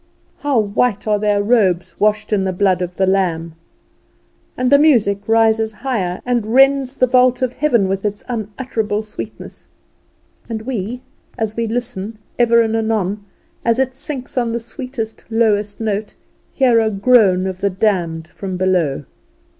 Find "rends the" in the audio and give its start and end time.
6.55-7.05